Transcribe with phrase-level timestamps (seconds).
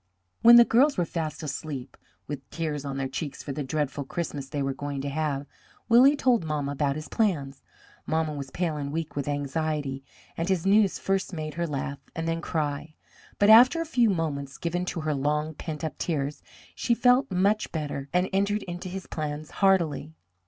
[0.41, 1.95] When the girls were fast asleep,
[2.25, 5.45] with tears on their cheeks for the dreadful Christmas they were going to have,
[5.89, 7.61] Willie told mamma about his plans.
[8.07, 10.03] Mamma was pale and weak with anxiety,
[10.35, 12.95] and his news first made her laugh and then cry.
[13.37, 16.41] But after a few moments given to her long pent up tears,
[16.73, 20.15] she felt much better and entered into his plans heartily.